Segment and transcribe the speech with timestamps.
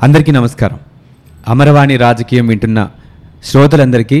[0.00, 0.78] అందరికీ నమస్కారం.
[1.48, 2.88] అమరవాణి రాజకీయం వింటున్న
[3.44, 4.18] శ్రోతలందరికీ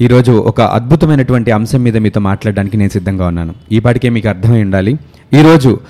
[0.00, 3.54] ఈరోజు ఒక అద్భుతమైనటువంటి అంశం మీద మీతో మాట్లాడడానికి నేను సిద్ధంగా ఉన్నాను.
[3.72, 4.92] ఈ పాటికే మీకు అర్థమై ఉండాలి.
[5.34, 5.80] ఈరోజు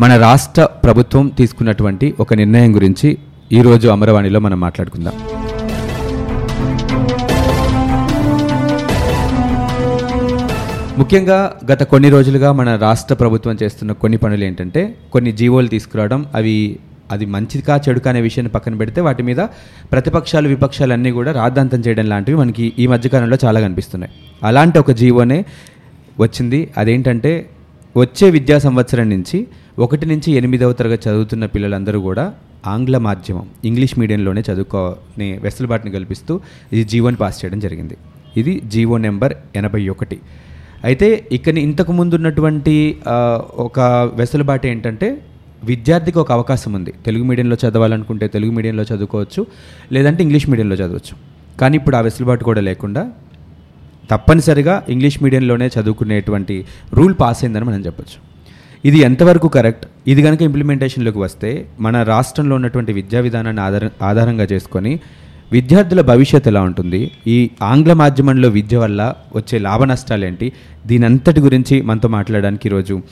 [0.00, 3.18] మన రాష్ట్ర ప్రభుత్వం తీసుకున్నటువంటి ఒక నిర్ణయం గురించి
[3.52, 5.14] ఈరోజు అమరవాణిలో మనం మాట్లాడుకుందాం.
[10.98, 16.78] ముఖ్యంగా గత కొన్ని రోజులుగా మన రాష్ట్ర ప్రభుత్వం చేస్తున్న కొన్ని పనులు ఏంటంటే కొన్ని జీవోలు తీసుకురావడం అవి
[17.10, 19.40] అది మంచిదికా చెడుకా అనే విషయాన్ని పక్కన పెడితే వాటి మీద
[19.92, 24.12] ప్రతిపక్షాలు విపక్షాలు అన్నీ కూడా రాద్ధాంతం చేయడం లాంటివి మనకి ఈ మధ్యకాలంలో చాలా కనిపిస్తున్నాయి.
[24.42, 25.38] అలాంటి ఒక జీవోనే
[26.20, 26.60] వచ్చింది.
[26.78, 27.32] అదేంటంటే
[27.96, 29.38] వచ్చే విద్యా సంవత్సరం నుంచి
[29.78, 32.24] ఒకటి నుంచి ఎనిమిదవ తరగతి చదువుతున్న పిల్లలందరూ కూడా
[32.66, 36.40] ఆంగ్ల మాధ్యమం ఇంగ్లీష్ మీడియంలోనే చదువుకోని వెసులుబాటుని కల్పిస్తూ
[36.72, 37.96] ఇది జీవోని పాస్ చేయడం జరిగింది.
[38.36, 40.18] ఇది జీవో నెంబర్ ఎనభై ఒకటి.
[40.84, 42.74] అయితే ఇక్కడ ఇంతకు ముందు ఉన్నటువంటి
[43.66, 43.80] ఒక
[44.14, 45.08] వెసులుబాటు ఏంటంటే
[45.64, 46.92] విద్యార్థికి ఒక అవకాశం ఉంది.
[47.06, 49.46] తెలుగు మీడియంలో చదవాలనుకుంటే తెలుగు మీడియంలో చదువుకోవచ్చు
[49.92, 51.14] లేదంటే ఇంగ్లీష్ మీడియంలో చదవచ్చు.
[51.60, 53.10] కానీ ఇప్పుడు ఆ వెసులుబాటు కూడా లేకుండా
[54.10, 56.64] తప్పనిసరిగా ఇంగ్లీష్ మీడియంలోనే చదువుకునేటువంటి
[56.94, 58.36] రూల్ పాస్ అయిందని మనం చెప్పొచ్చు.
[58.84, 59.86] ఇది ఎంతవరకు కరెక్ట్?
[60.08, 65.00] ఇది కనుక ఇంప్లిమెంటేషన్లోకి వస్తే మన రాష్ట్రంలో ఉన్నటువంటి విద్యా విధానాన్ని ఆధార ఆధారంగా చేసుకొని
[65.52, 67.10] విద్యార్థుల భవిష్యత్తు ఎలా ఉంటుంది?
[67.26, 70.52] ఈ ఆంగ్ల మాధ్యమంలో విద్య వల్ల వచ్చే లాభ నష్టాలు ఏంటి
[70.86, 73.02] దీని అంతటి గురించి మనతో మాట్లాడడానికి ఈరోజు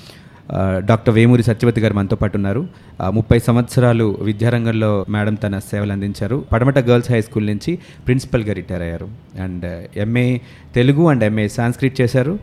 [0.77, 2.67] డాక్టర్ వేమూరి సత్యవతి గారు మనతో పాటు ఉన్నారు.
[3.11, 6.45] ముప్పై సంవత్సరాలు విద్యారంగంలో మేడం తన సేవలు అందించారు.
[6.53, 9.09] పడమట గర్ల్స్ హై స్కూల్ నుంచి ప్రిన్సిపల్గా రిటైర్ అయ్యారు.
[9.43, 10.39] And MA
[10.75, 12.39] Telugu and MA Sanskrit చేశారు.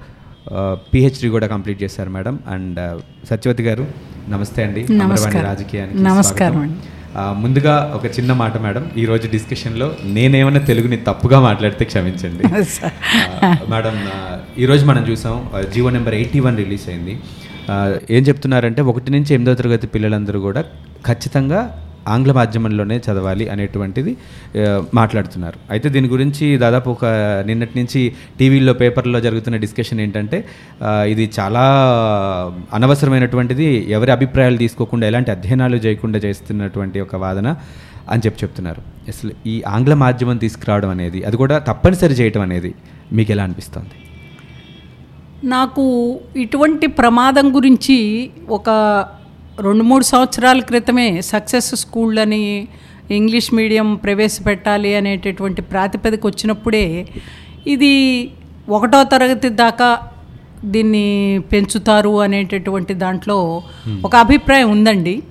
[0.76, 2.40] పిహెచ్డి కూడా కంప్లీట్ చేశారు మేడం.
[2.48, 3.88] అండ్ సత్యవతి గారు
[4.30, 4.86] నమస్తే అండి.
[5.42, 6.82] రాజకీయానికి నమస్కారం
[7.18, 8.92] ముందుగా ఒక చిన్న మాట మేడం.
[8.98, 12.44] ఈ రోజు డిస్కషన్లో నేనేమన్నా తెలుగుని తప్పుగా మాట్లాడితే క్షమించండి.
[13.72, 14.08] మేడం
[14.58, 17.20] ఈరోజు మనం చూసాం GO number eighty one release అయింది.
[18.16, 20.62] ఏం చెప్తున్నారంటే ఒకటి నుంచి ఎనిమిదో తరగతి పిల్లలందరూ కూడా
[21.08, 21.62] ఖచ్చితంగా
[22.14, 24.12] ఆంగ్ల మాధ్యమంలోనే చదవాలి అనేటువంటిది
[25.00, 25.58] మాట్లాడుతున్నారు.
[25.74, 27.06] అయితే దీని గురించి దాదాపు ఒక
[27.50, 28.02] నిన్నటి నుంచి
[28.40, 30.38] టీవీల్లో పేపర్లో జరుగుతున్న డిస్కషన్ ఏంటంటే
[31.14, 31.64] ఇది చాలా
[32.78, 37.50] అనవసరమైనటువంటిది ఎవరి అభిప్రాయాలు తీసుకోకుండా ఎలాంటి అధ్యయనాలు చేయకుండా చేస్తున్నటువంటి ఒక వాదన
[38.14, 38.82] అని చెప్పి చెప్తున్నారు.
[39.12, 42.72] అసలు ఈ ఆంగ్ల మాధ్యమం తీసుకురావడం అనేది అది కూడా తప్పనిసరి చేయటం అనేది
[43.20, 43.96] మీకు ఎలా అనిపిస్తుంది?
[45.44, 45.84] నాకు
[46.36, 47.98] ఇటువంటి ప్రమాదం గురించి
[48.50, 48.70] ఒక
[49.60, 52.68] రెండు మూడు సంవత్సరాల క్రితమే సక్సెస్ స్కూల్ అని
[53.10, 57.08] ఇంగ్లీష్ మీడియం ప్రవేశపెట్టాలి అనేటటువంటి ప్రాతిపదిక వచ్చినప్పుడే
[57.68, 57.94] ఇది
[58.70, 59.90] ఒకటో తరగతి దాకా
[60.66, 63.62] దీన్ని పెంచుతారు అనేటటువంటి దాంట్లో
[64.06, 65.24] ఒక అభిప్రాయం ఉందండి.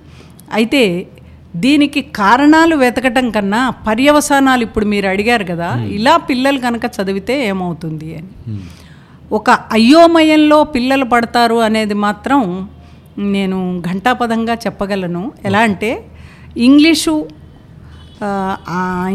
[0.53, 1.07] అయితే
[1.55, 8.29] దీనికి కారణాలు వెతకటం కన్నా పర్యవసానాలు ఇప్పుడు మీరు అడిగారు కదా ఇలా పిల్లలు కనుక చదివితే ఏమవుతుంది అని.
[9.31, 12.39] ఒక అయోమయంలో పిల్లలు పడతారు అనేది మాత్రం
[13.17, 13.59] నేను
[13.89, 15.31] ఘంటాపదంగా చెప్పగలను.
[15.45, 15.91] ఎలా అంటే
[16.57, 17.13] ఇంగ్లీషు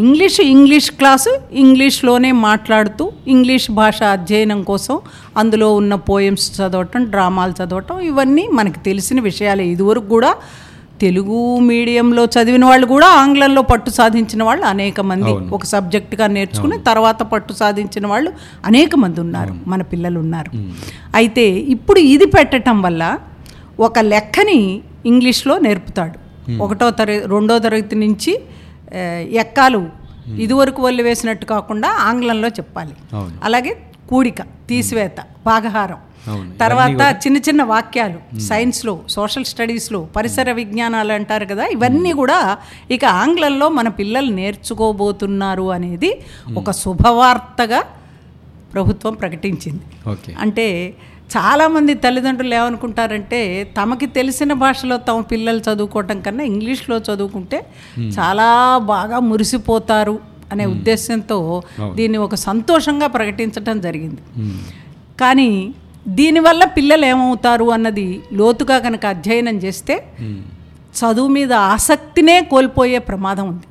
[0.07, 4.97] ఇంగ్లీష్ ఇంగ్లీష్ క్లాసు ఇంగ్లీష్లోనే మాట్లాడుతూ ఇంగ్లీష్ భాష అధ్యయనం కోసం
[5.37, 9.67] అందులో ఉన్న పోయమ్స్ చదవటం డ్రామాలు చదవటం ఇవన్నీ మనకు తెలిసిన విషయాలే.
[9.75, 10.31] ఇదివరకు కూడా
[11.01, 11.39] తెలుగు
[11.71, 15.33] మీడియంలో చదివిన వాళ్ళు కూడా ఆంగ్లంలో పట్టు సాధించిన వాళ్ళు అనేక మంది.
[15.57, 18.31] ఒక సబ్జెక్టుగా నేర్చుకుని తర్వాత పట్టు సాధించిన వాళ్ళు
[18.71, 20.53] అనేక మంది ఉన్నారు మన పిల్లలు ఉన్నారు
[21.21, 23.03] అయితే ఇప్పుడు ఇది పెట్టడం వల్ల
[23.87, 24.61] ఒక లెక్కని
[25.13, 26.17] ఇంగ్లీష్లో నేర్పుతాడు.
[26.65, 28.33] ఒకటో తరగతి రెండో తరగతి నుంచి
[29.45, 29.83] ఎక్కాలు
[30.45, 32.95] ఇదివరకు వల్లి వేసినట్టు కాకుండా ఆంగ్లంలో చెప్పాలి.
[33.47, 33.73] అలాగే
[34.11, 35.97] కూడిక తీసివేత అవును.
[36.59, 42.59] తర్వాత చిన్న చిన్న వాక్యాలు సైన్స్లో సోషల్ స్టడీస్లో పరిసర విజ్ఞానాలు అంటారు కదా ఇవన్నీ కూడా
[42.91, 46.19] ఇక ఆంగ్లంలో మన పిల్లలు నేర్చుకోబోతున్నారు అనేది
[46.57, 47.83] ఒక శుభవార్తగా
[48.75, 49.85] ప్రభుత్వం ప్రకటించింది.
[50.41, 50.95] అంటే
[51.37, 57.67] చాలామంది తల్లిదండ్రులు ఏమనుకుంటారంటే తమకి తెలిసిన భాషలో తమ పిల్లలు చదువుకోవటం కన్నా ఇంగ్లీష్లో చదువుకుంటే
[58.19, 60.19] చాలా బాగా మురిసిపోతారు
[60.53, 61.63] అనే ఉద్దేశంతో
[61.95, 64.23] దీన్ని ఒక సంతోషంగా ప్రకటించడం జరిగింది.
[65.21, 65.75] కానీ
[66.09, 69.95] దీనివల్ల పిల్లలు ఏమవుతారు అన్నది లోతుగా కనుక అధ్యయనం చేస్తే
[70.99, 73.67] చదువు మీద ఆసక్తినే కోల్పోయే ప్రమాదం ఉంది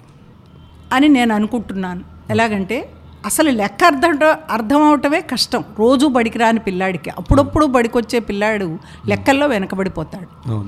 [0.94, 2.02] అని నేను అనుకుంటున్నాను.
[2.30, 2.90] ఎలాగంటే
[3.26, 4.12] అసలు లెక్క అర్థం
[4.52, 5.64] అర్థం అవటమే కష్టం.
[5.80, 7.10] రోజు బడికి రాని పిల్లాడికి.
[7.10, 10.64] అప్పుడప్పుడు బడికొచ్చే పిల్లాడు లెక్కల్లో వెనకబడిపోతాడు.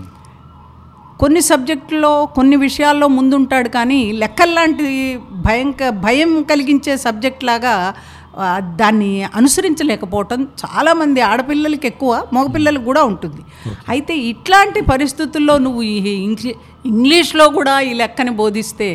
[1.20, 7.94] కొన్ని సబ్జెక్టుల్లో కొన్ని విషయాల్లో ముందుంటాడు కానీ లెక్కల్లాంటి భయంక భయం కలిగించే సబ్జెక్ట్ లాగా
[8.80, 13.42] దాన్ని అనుసరించలేకపోవటం చాలామంది ఆడపిల్లలకి ఎక్కువ మగపిల్లలకు కూడా ఉంటుంది.
[13.90, 15.96] అయితే ఇట్లాంటి పరిస్థితుల్లో నువ్వు ఈ
[16.28, 16.54] ఇంగ్లీ
[16.86, 18.90] ఇంగ్లీష్లో కూడా ఈ లెక్కని బోధిస్తే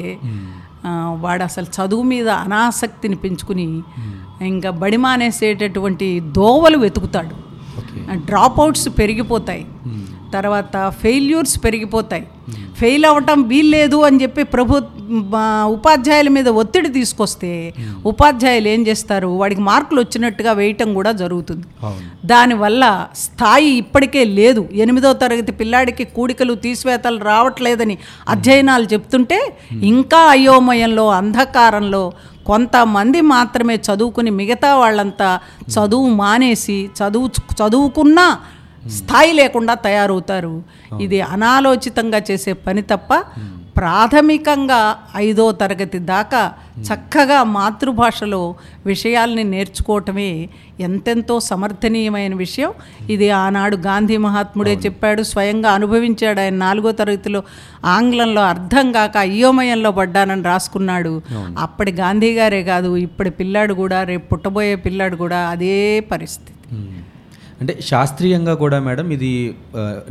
[1.25, 3.67] వాడు అసలు చదువు మీద అనాసక్తిని పెంచుకుని
[4.53, 7.35] ఇంకా బడి మానేసేటటువంటి దోవలు వెతుకుతాడు.
[8.15, 9.67] డ్రాప్ అవుట్స్ పెరిగిపోతాయి.
[10.35, 12.25] తర్వాత ఫెయిల్యూర్స్ పెరిగిపోతాయి.
[12.79, 14.75] ఫెయిల్ అవ్వటం వీల్లేదు అని చెప్పి ప్రభు
[15.75, 17.51] ఉపాధ్యాయుల మీద ఒత్తిడి తీసుకొస్తే
[18.11, 19.29] ఉపాధ్యాయులు ఏం చేస్తారు?
[19.41, 21.67] వాడికి మార్కులు వచ్చినట్టుగా వేయటం కూడా జరుగుతుంది.
[22.33, 22.83] దానివల్ల
[23.25, 24.69] స్థాయి ఇప్పటికే లేదు.
[24.73, 27.97] ఎనిమిదో తరగతి పిల్లాడికి కూడికలు తీసివేతలు రావట్లేదని
[28.29, 29.41] అధ్యయనాలు చెప్తుంటే
[29.93, 32.05] ఇంకా అయోమయంలో అంధకారంలో
[32.47, 35.29] కొంతమంది మాత్రమే చదువుకుని మిగతా వాళ్ళంతా
[35.75, 37.29] చదువు మానేసి చదువు
[37.61, 38.27] చదువుకున్నా
[38.99, 40.55] స్థాయి లేకుండా తయారవుతారు.
[41.05, 43.11] ఇది అనాలోచితంగా చేసే పని తప్ప
[43.77, 46.53] ప్రాథమికంగా ఐదో తరగతి దాకా
[46.83, 48.55] చక్కగా మాతృభాషలో
[48.87, 50.49] విషయాల్ని నేర్చుకోవటమే
[50.81, 52.73] ఎంతెంతో సమర్థనీయమైన విషయం.
[53.11, 56.41] ఇది ఆనాడు గాంధీ మహాత్ముడే చెప్పాడు స్వయంగా అనుభవించాడు.
[56.41, 57.43] ఆయన నాలుగో తరగతిలో
[57.85, 61.23] ఆంగ్లంలో అర్థం కాక అయోమయంలో పడ్డానని రాసుకున్నాడు.
[61.59, 66.53] అప్పటి గాంధీ గారే కాదు ఇప్పటి పిల్లాడు కూడా రేపు పుట్టబోయే పిల్లాడు కూడా అదే పరిస్థితి.
[67.63, 69.31] అంటే శాస్త్రీయంగా కూడా మేడం ఇది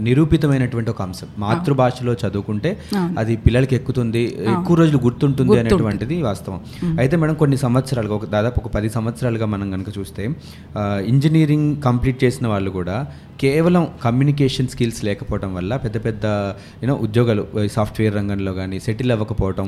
[0.08, 1.30] నిరూపితమైనటువంటి ఒక అంశం.
[1.44, 2.70] మాతృభాషలో చదువుకుంటే
[3.22, 4.22] అది పిల్లలకి ఎక్కుతుంది
[4.56, 6.60] ఎక్కువ రోజులు గుర్తుంటుంది అనేటువంటిది వాస్తవం.
[7.02, 10.24] అయితే మేడం కొన్ని సంవత్సరాలుగా ఒక దాదాపు ఒక పది సంవత్సరాలుగా మనం కనుక చూస్తే
[11.14, 12.98] ఇంజనీరింగ్ కంప్లీట్ చేసిన వాళ్ళు కూడా
[13.44, 16.26] కేవలం కమ్యూనికేషన్ స్కిల్స్ లేకపోవడం వల్ల పెద్ద పెద్ద
[16.82, 17.44] యూనో ఉద్యోగాలు
[17.76, 19.68] సాఫ్ట్వేర్ రంగంలో కానీ సెటిల్ అవ్వకపోవటం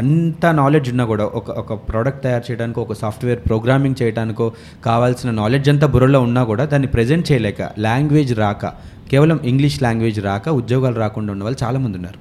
[0.00, 4.46] అంత నాలెడ్జ్ ఉన్నా కూడా ఒక ఒక ప్రోడక్ట్ తయారు చేయడానికి ఒక సాఫ్ట్వేర్ ప్రోగ్రామింగ్ చేయడానికో
[4.84, 10.48] కావాల్సిన నాలెడ్జ్ అంతా బుర్రలో ఉన్నా కూడా దాన్ని ప్రజెంట్ చేయలేక లాంగ్వేజ్ రాక కేవలం ఇంగ్లీష్ లాంగ్వేజ్ రాక
[10.48, 12.18] ఉద్యోగాలు రాకుండా ఉన్న వాళ్ళు చాలామంది ఉన్నారు.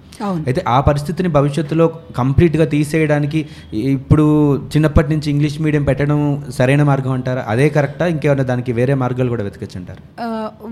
[0.48, 1.86] అయితే ఆ పరిస్థితిని భవిష్యత్తులో
[2.18, 3.40] కంప్లీట్గా తీసేయడానికి
[3.74, 4.26] ఇప్పుడు
[4.74, 6.20] చిన్నప్పటి నుంచి ఇంగ్లీష్ మీడియం పెట్టడం
[6.58, 7.46] సరైన మార్గం అంటారా?
[7.48, 8.08] అదే కరెక్టా?
[8.08, 10.02] ఇంకేమైనా దానికి వేరే మార్గాలు కూడా వెతకచ్చు అంటారు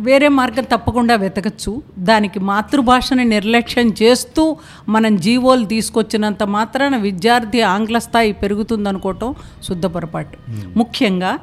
[0.10, 1.74] వేరే మార్గం తప్పకుండా వెతకచ్చు.
[2.12, 4.46] దానికి మాతృభాషని నిర్లక్ష్యం చేస్తూ
[4.90, 9.36] మనం జీవోలు తీసుకొచ్చినంత మాత్రాన విద్యార్థి ఆంగ్ల స్థాయి పెరుగుతుందనుకోవటం
[9.70, 10.38] శుద్ధ పొరపాటు.
[10.78, 11.34] ముఖ్యంగా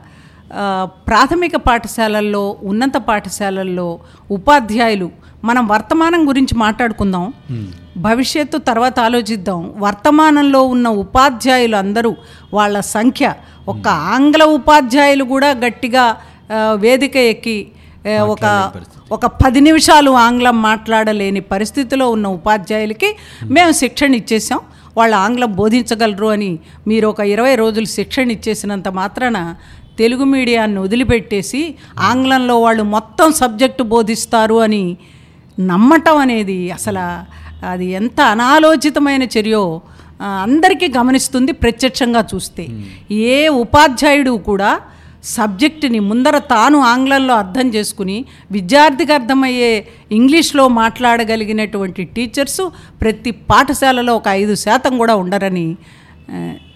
[1.09, 3.99] ప్రాథమిక పాఠశాలల్లో ఉన్నత పాఠశాలల్లో
[4.31, 5.11] ఉపాధ్యాయులు
[5.45, 7.33] మనం వర్తమానం గురించి మాట్లాడుకుందాం.
[7.97, 9.75] భవిష్యత్తు తర్వాత ఆలోచిద్దాం.
[9.79, 12.17] వర్తమానంలో ఉన్న ఉపాధ్యాయులు అందరూ
[12.55, 13.35] వాళ్ళ సంఖ్య
[13.69, 16.17] ఒక్క ఆంగ్ల ఉపాధ్యాయులు కూడా గట్టిగా
[16.75, 17.67] వేదిక ఎక్కి
[18.21, 18.73] ఒక
[19.13, 24.61] ఒక పది నిమిషాలు ఆంగ్లం మాట్లాడలేని పరిస్థితిలో ఉన్న ఉపాధ్యాయులకి మేము శిక్షణ ఇచ్చేసాం
[24.97, 29.57] వాళ్ళు ఆంగ్లం బోధించగలరు అని మీరు ఒక ఇరవై రోజులు శిక్షణ ఇచ్చేసినంత మాత్రాన
[29.99, 34.85] తెలుగు మీడియాన్ని వదిలిపెట్టేసి ఆంగ్లంలో వాళ్ళు మొత్తం సబ్జెక్టు బోధిస్తారు అని
[35.61, 37.05] నమ్మటం అనేది అసలు
[37.67, 39.63] అది ఎంత అనాలోచితమైన చర్యో
[40.43, 42.65] అందరికీ గమనిస్తుంది ప్రత్యక్షంగా చూస్తే.
[43.11, 44.71] ఏ ఉపాధ్యాయుడు కూడా
[45.25, 48.17] సబ్జెక్టుని ముందర తాను ఆంగ్లంలో అర్థం చేసుకుని
[48.51, 49.73] విద్యార్థికి అర్థమయ్యే
[50.13, 52.65] ఇంగ్లీష్లో మాట్లాడగలిగినటువంటి టీచర్సు
[53.01, 55.67] ప్రతి పాఠశాలలో ఒక ఐదు శాతం కూడా ఉండరని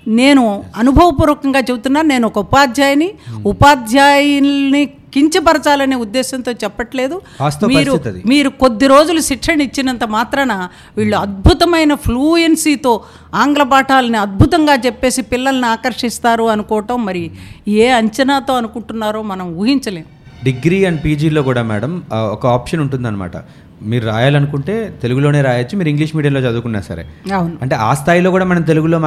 [0.08, 3.10] నేను అనుభవపూర్వకంగా చెబుతున్నాను నేను ఒక ఉపాధ్యాయుని
[3.46, 7.20] ఉపాధ్యాయుల్ని కించపరచాలనే ఉద్దేశంతో చెప్పట్లేదు.
[7.66, 7.92] మీరు.
[8.26, 13.00] మీరు కొద్ది రోజులు శిక్షణ ఇచ్చినంత మాత్రాన వీళ్ళు అద్భుతమైన ఫ్లూయెన్సీతో
[13.34, 17.30] ఆంగ్ల పాఠాలని అద్భుతంగా చెప్పేసి పిల్లల్ని ఆకర్షిస్తారు అనుకోవటం మరి
[17.68, 20.04] ఏ అంచనాతో అనుకుంటున్నారో మనం ఊహించలేం.
[20.44, 23.36] డిగ్రీ అండ్ పీజీలో కూడా మేడం ఒక ఆప్షన్ ఉంటుందన్నమాట.
[23.86, 27.04] మీరు రాయాలనుకుంటే తెలుగులోనే రాయొచ్చు మీరు ఇంగ్లీష్ మీడియంలో చదువుకున్నా సరే.
[27.62, 28.98] అంటే ఆ స్థాయిలో కూడా మనం తెలుగులో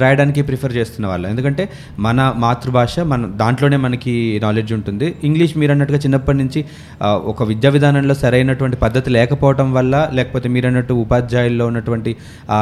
[0.00, 1.28] రాయడానికి ప్రిఫర్ చేస్తున్న వాళ్ళు.
[1.28, 1.68] ఎందుకంటే
[1.98, 5.14] మన మాతృభాష మన దాంట్లోనే మనకి నాలెడ్జ్ ఉంటుంది.
[5.24, 6.64] ఇంగ్లీష్ మీరు అన్నట్టుగా చిన్నప్పటి నుంచి
[7.02, 12.16] ఒక విద్యా విధానంలో సరైనటువంటి పద్ధతి లేకపోవడం వల్ల లేకపోతే మీరు అన్నట్టు ఉపాధ్యాయుల్లో ఉన్నటువంటి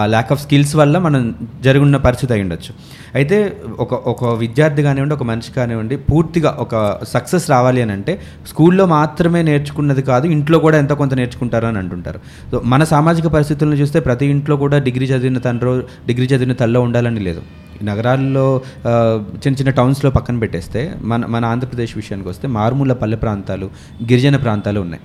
[0.05, 2.75] ల్యాక్ ఆఫ్ స్కిల్స్ వల్ల మనం జరుగున్న పరిస్థితి అయి ఉండొచ్చు.
[3.15, 8.87] అయితే ఒక ఒక విద్యార్థి కానివ్వండి ఒక మనిషి కానివ్వండి పూర్తిగా ఒక సక్సెస్ రావాలి అని అంటే స్కూల్లో
[8.87, 12.21] మాత్రమే నేర్చుకున్నది కాదు ఇంట్లో కూడా ఎంతో కొంత నేర్చుకుంటారు అని అంటుంటారు.
[12.51, 15.73] సో మన సామాజిక పరిస్థితులను చూస్తే ప్రతి ఇంట్లో కూడా డిగ్రీ చదివిన తండ్రో
[16.07, 17.43] డిగ్రీ చదివిన తల్లో ఉండాలని లేదు.
[17.83, 18.47] నగరాల్లో
[19.43, 23.67] చిన్న చిన్న టౌన్స్లో పక్కన పెట్టేస్తే మన మన ఆంధ్రప్రదేశ్ విషయానికి వస్తే మారుమూల పల్లె ప్రాంతాలు
[24.11, 25.03] గిరిజన ప్రాంతాలు ఉన్నాయి.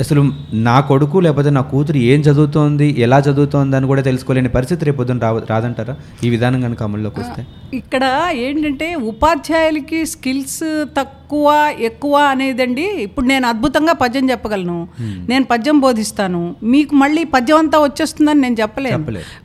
[0.00, 5.02] అసలు నా కొడుకు లేకపోతే నా కూతురు ఏం చదువుతోంది ఎలా చదువుతోంది అని కూడా తెలుసుకోలేని పరిస్థితి రేపు
[5.02, 5.96] రావ రాదంటారా?
[6.24, 7.46] ఈ విధానం కనుక అమల్లోకి వస్తే.
[7.74, 12.82] ఇక్కడ ఏంటంటే ఉపాధ్యాయులకి స్కిల్స్ తక్కువ ఎక్కువ అనేదండి.
[12.82, 14.88] ఇప్పుడు నేను అద్భుతంగా పద్యం చెప్పగలను.
[15.00, 16.56] నేను పద్యం బోధిస్తాను.
[16.62, 18.96] మీకు మళ్ళీ పద్యం అంతా వచ్చేస్తుందని నేను చెప్పలేను.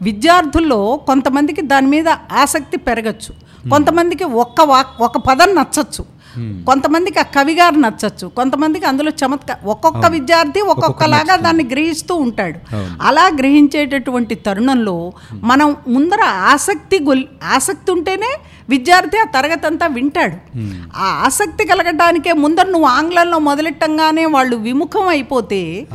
[0.01, 3.51] విద్యార్థుల్లో కొంతమందికి దాని మీద ఆసక్తి పెరగచ్చు.
[3.69, 6.20] కొంతమందికి ఒక్క వాక్ ఒక పదం నచ్చచ్చు.
[6.65, 8.27] కొంతమందికి ఆ కవి గారు నచ్చచ్చు.
[8.27, 12.59] కొంతమందికి అందులో చమత్కార ఒక్కొక్క విద్యార్థి ఒక్కొక్కలాగా దాన్ని గ్రహిస్తూ ఉంటాడు.
[13.01, 18.31] అలా గ్రహించేటటువంటి తరుణంలో మనం ముందర ఆసక్తి గొల్ ఆసక్తి ఉంటేనే
[18.69, 20.57] విద్యార్థి ఆ తరగతి అంతా వింటాడు.
[20.95, 25.87] ఆ ఆసక్తి కలగడానికే ముందర నువ్వు ఆంగ్లంలో మొదలెట్టంగానే వాళ్ళు విముఖం అయిపోతే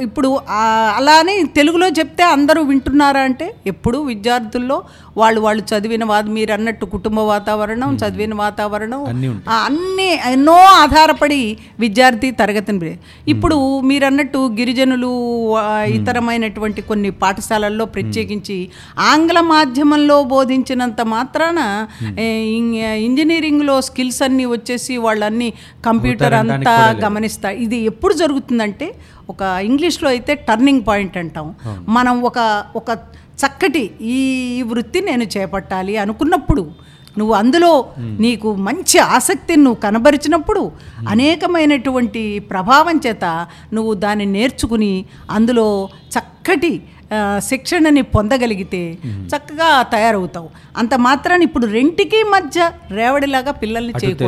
[0.00, 0.62] ఇప్పుడు ఆ,
[0.96, 4.76] అలా అని తెలుగులో చెప్తే అందరూ వింటున్నారా అంటే ఎప్పుడు విద్యార్థుల్లో
[5.16, 9.00] వాళ్ళు వాళ్ళు చదివిన వా మీరు అన్నట్టు కుటుంబ వాతావరణం చదివిన వాతావరణం
[9.58, 11.40] అన్నీ ఎన్నో ఆధారపడి
[11.80, 12.92] విద్యార్థి తరగతిని
[13.26, 13.56] ఇప్పుడు
[13.88, 15.10] మీరు అన్నట్టు గిరిజనులు
[15.96, 18.58] ఇతరమైనటువంటి కొన్ని పాఠశాలల్లో ప్రత్యేకించి
[19.08, 21.58] ఆంగ్ల మాధ్యమంలో బోధించినంత మాత్రాన
[23.04, 25.48] ఇంజనీరింగ్లో స్కిల్స్ అన్నీ వచ్చేసి వాళ్ళన్నీ
[25.84, 28.88] కంప్యూటర్ అంతా గమనిస్తారు ఇది ఎప్పుడు జరుగుతుందంటే
[29.30, 31.46] ఒక ఇంగ్లీష్లో అయితే టర్నింగ్ పాయింట్ అంటాం.
[31.88, 32.38] మనం ఒక
[32.76, 32.90] ఒక
[33.38, 33.82] చక్కటి
[34.12, 34.18] ఈ
[34.70, 36.64] వృత్తి నేను చేపట్టాలి అనుకున్నప్పుడు
[37.18, 37.70] నువ్వు అందులో
[38.20, 40.62] నీకు మంచి ఆసక్తిని నువ్వు కనబరిచినప్పుడు
[41.14, 43.24] అనేకమైనటువంటి ప్రభావం చేత
[43.72, 44.92] నువ్వు దాన్ని నేర్చుకుని
[45.30, 45.66] అందులో
[46.10, 46.72] చక్కటి
[47.40, 48.82] శిక్షణని పొందగలిగితే
[49.28, 50.48] చక్కగా తయారవుతావు.
[50.76, 52.58] అంత మాత్రాన్ని ఇప్పుడు రెంటికి మధ్య
[52.90, 54.24] రేవడిలాగా పిల్లల్ని చేయకూడదు.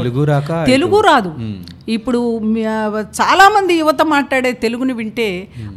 [0.66, 1.30] తెలుగు రాదు.
[1.88, 2.76] ఇప్పుడు మీ- ఆ,
[3.20, 5.28] చాలా మంది యువత మాట్లాడే తెలుగుని వింటే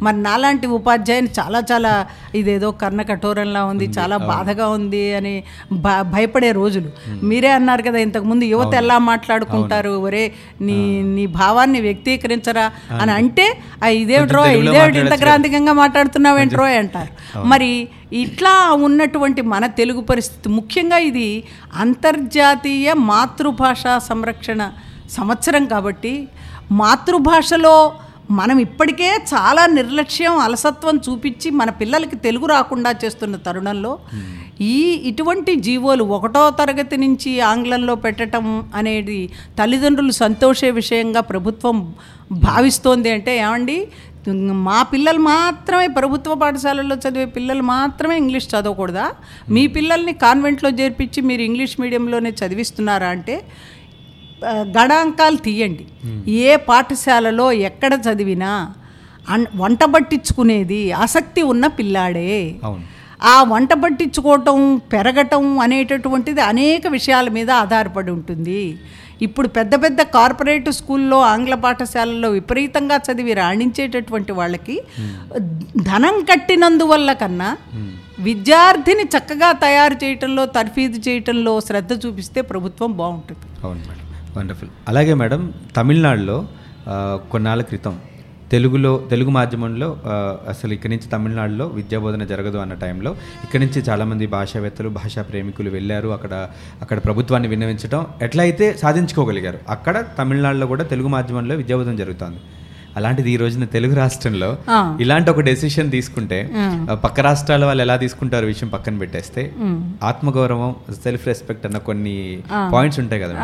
[0.02, 1.92] మరి నాలాంటి ఉపాధ్యాయుని చాలా చాలా
[2.34, 5.34] ఇదేదో కర్ణ కఠోరంలా ఉంది చాలా బాధగా ఉంది అని
[5.72, 6.90] భ- భయపడే రోజులు.
[7.24, 9.90] మీరే అన్నారు కదా ఇంతకుముందు యువత ఎలా మాట్లాడుకుంటారు?
[10.02, 10.24] ఒరే
[10.60, 12.66] నీ నీ భావాన్ని వ్యక్తీకరించరా?
[12.92, 13.46] అని అంటే
[13.84, 16.66] "ఆ, ఇదేమిట్రో ఇదేమిటి ఇంత క్రాంతికంగా మాట్లాడుతున్నావేంట్రో
[16.98, 17.44] అంటారు.
[17.46, 17.70] మరి
[18.12, 21.28] ఇట్లా ఉన్నటువంటి మన తెలుగు పరిస్థితి ముఖ్యంగా ఇది
[21.86, 24.62] అంతర్జాతీయ మాతృభాషా సంరక్షణ
[25.10, 26.14] సంవత్సరం కాబట్టి
[26.72, 27.76] మాతృభాషలో
[28.30, 33.92] మనం ఇప్పటికే చాలా నిర్లక్ష్యం అలసత్వం చూపించి మన పిల్లలకి తెలుగు రాకుండా చేస్తున్న తరుణంలో
[34.68, 39.18] ఈ ఇటువంటి జీవోలు ఒకటో తరగతి నుంచి ఆంగ్లంలో పెట్టడం అనేది
[39.58, 41.76] తల్లిదండ్రులు సంతోషే విషయంగా ప్రభుత్వం
[42.42, 43.78] భావిస్తోంది అంటే ఏమండి?
[44.66, 49.06] మా పిల్లలు మాత్రమే ప్రభుత్వ పాఠశాలల్లో చదివే పిల్లలు మాత్రమే ఇంగ్లీష్ చదవకూడదా?
[49.48, 53.36] మీ పిల్లల్ని కాన్వెంట్లో చేర్పించి మీరు ఇంగ్లీష్ మీడియంలోనే చదివిస్తున్నారా అంటే
[54.76, 55.86] గణాంకాలు తీయండి.
[56.28, 58.50] ఏ పాఠశాలలో ఎక్కడ చదివినా
[59.54, 62.34] వంట పట్టించుకునేది ఆసక్తి ఉన్న పిల్లాడే.
[63.22, 68.62] ఆ వంట పట్టించుకోవటం పెరగటం అనేటటువంటిది అనేక విషయాల మీద ఆధారపడి ఉంటుంది.
[69.22, 74.82] ఇప్పుడు పెద్ద పెద్ద కార్పొరేట్ స్కూల్లో ఆంగ్ల పాఠశాలల్లో విపరీతంగా చదివి రాణించేటటువంటి వాళ్ళకి
[75.82, 77.56] ధనం కట్టినందువల్ల కన్నా
[78.18, 83.46] విద్యార్థిని చక్కగా తయారు చేయటంలో తర్ఫీదు చేయటంలో శ్రద్ధ చూపిస్తే ప్రభుత్వం బాగుంటుంది.
[83.64, 84.04] అవును మేడం.
[84.38, 84.70] వండర్ఫుల్.
[84.88, 86.48] అలాగే మేడం తమిళనాడులో
[87.32, 88.00] కొన్నాళ్ళ క్రితం
[88.50, 89.88] తెలుగులో తెలుగు మాధ్యమంలో
[90.48, 93.10] అసలు ఇక్కడి నుంచి తమిళనాడులో విద్యాబోధన జరగదు అన్న టైంలో
[93.44, 96.08] ఇక్కడి నుంచి చాలామంది భాషావేత్తలు భాషా ప్రేమికులు వెళ్ళారు.
[96.08, 96.34] అక్కడ
[96.82, 99.58] అక్కడ ప్రభుత్వాన్ని విన్నవించడం ఎట్లయితే సాధించుకోగలిగారు.
[99.68, 102.40] అక్కడ తమిళనాడులో కూడా తెలుగు మాధ్యమంలో విద్యాబోధన జరుగుతుంది.
[102.98, 104.50] అలాంటిది ఈ రోజున తెలుగు రాష్ట్రంలో.
[105.04, 106.38] ఇలాంటి ఒక డెసిషన్ తీసుకుంటే
[107.04, 109.42] పక్క రాష్ట్రాల వాళ్ళు ఎలా తీసుకుంటారు విషయం పక్కన పెట్టేస్తే
[110.10, 110.74] ఆత్మగౌరవం
[111.04, 112.16] సెల్ఫ్ రెస్పెక్ట్ అన్న కొన్ని
[112.74, 113.34] పాయింట్స్ ఉంటాయి కదా.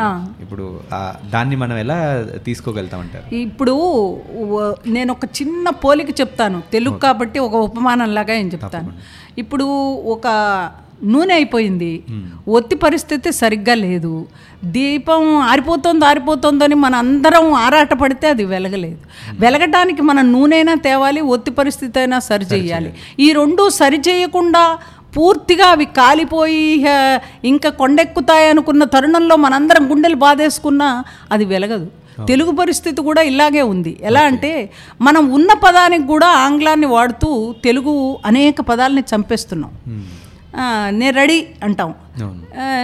[0.41, 0.65] ఇప్పుడు
[1.33, 1.99] దాన్ని మనం ఎలా
[2.45, 3.27] తీసుకోగలుగుతాం అంటారు?
[3.35, 3.75] ఇప్పుడు
[4.97, 6.61] నేను ఒక చిన్న పోలిక చెప్తాను.
[6.73, 8.93] తెలుగు కాబట్టి ఒక ఉపమానంలాగా ఏం చెప్తాను.
[9.41, 9.65] ఇప్పుడు
[10.15, 10.27] ఒక
[11.03, 12.03] నూనె అయిపోయింది.
[12.47, 14.25] ఒత్తి పరిస్థితి సరిగ్గా లేదు.
[14.63, 18.97] దీపం ఆరిపోతుంది ఆరిపోతుందని మన అందరం ఆరాట పడితే అది వెలగలేదు.
[19.39, 22.93] వెలగటానికి మనం నూనెైనా తేవాలి ఒత్తి పరిస్థితి అయినా సరి చేయాలి.
[23.19, 24.77] ఈ రెండు సరి చేయకుండా
[25.17, 26.85] పూర్తిగా అవి కాలిపోయి
[27.45, 31.87] ఇంకా కొండెక్కుతాయి అనుకున్న తరుణంలో మనందరం గుండెలు బాధేసుకున్నా అది వెలగదు.
[32.27, 33.99] తెలుగు పరిస్థితి కూడా ఇలాగే ఉంది.
[34.01, 34.69] ఎలా అంటే
[35.01, 39.71] మనం ఉన్న పదానికి కూడా ఆంగ్లాన్ని వాడుతూ తెలుగు అనేక పదాలని చంపేస్తున్నాం.
[40.99, 41.91] నేను రెడీ అంటాం.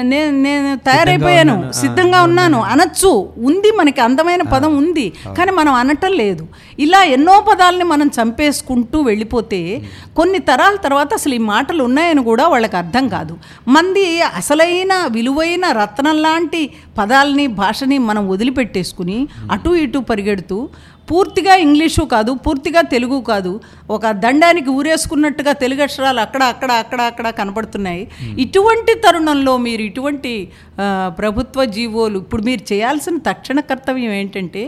[0.02, 1.74] నేను నేను తయారైపోయాను.
[1.74, 2.62] సిద్ధంగా ఉన్నాను.
[2.62, 3.30] అనొచ్చు.
[3.38, 5.14] ఉంది మనకి అందమైన పదం ఉంది.
[5.38, 6.48] కానీ మనం అనటం లేదు.
[6.80, 9.82] ఇలా ఎన్నో పదాలని మనం చంపేసుకుంటూ వెళ్ళిపోతే
[10.16, 13.38] కొన్ని తరాల తర్వాత అసలు ఈ మాటలు ఉన్నాయని కూడా వాళ్ళకి అర్థం కాదు.
[13.68, 20.70] మంది అసలైన విలువైన రత్నం లాంటి పదాలని భాషని మనం వదిలిపెట్టేసుకుని అటు ఇటు పరిగెడుతూ
[21.12, 23.60] పూర్తిగా ఇంగ్లీషు కాదు పూర్తిగా తెలుగు కాదు
[23.90, 28.08] ఒక దండానికి ఊరేసుకున్నట్టుగా తెలుగు అక్షరాలు అక్కడ అక్కడ అక్కడ అక్కడ కనపడుతున్నాయి.
[28.40, 30.32] ఇటువంటి తరుణంలో మీరు ఇటువంటి
[31.18, 34.62] ప్రభుత్వ జీవోలు ఇప్పుడు మీరు చేయాల్సిన తక్షణ కర్తవ్యం ఏంటంటే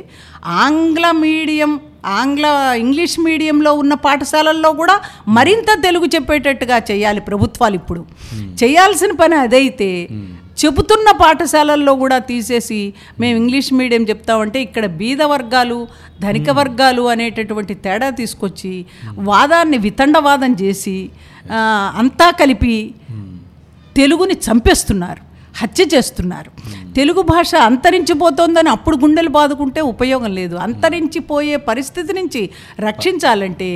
[0.59, 1.71] ఆంగ్ల మీడియం
[2.11, 2.45] ఆంగ్ల
[2.77, 4.95] ఇంగ్లీష్ మీడియంలో ఉన్న పాఠశాలల్లో కూడా
[5.27, 8.01] మరింత తెలుగు చెప్పేటట్టుగా చేయాలి ప్రభుత్వాలు ఇప్పుడు.
[8.63, 9.89] చేయాల్సిన పని అదైతే
[10.59, 12.79] చెబుతున్న పాఠశాలల్లో కూడా తీసేసి
[13.19, 15.77] మేము ఇంగ్లీష్ మీడియం చెప్తామంటే ఇక్కడ బీద వర్గాలు
[16.19, 18.73] ధనిక వర్గాలు అనేటటువంటి తేడా తీసుకొచ్చి
[19.29, 20.97] వాదాన్ని వితండవాదం చేసి
[21.95, 22.75] అంతా కలిపి
[23.97, 25.21] తెలుగుని చంపేస్తున్నారు
[25.59, 26.49] హత్య చేస్తున్నారు.
[26.95, 30.55] తెలుగు భాష అంతరించిపోతోందని అప్పుడు గుండెలు బాదుకుంటే ఉపయోగం లేదు.
[30.55, 32.41] అంతరించిపోయే పరిస్థితి నుంచి
[32.79, 33.69] రక్షించాలంటే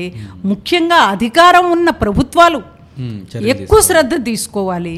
[0.45, 2.61] ముఖ్యంగా అధికారం ఉన్న ప్రభుత్వాలు.
[3.53, 4.95] ఎక్కువ శ్రద్ధ తీసుకోవాలి.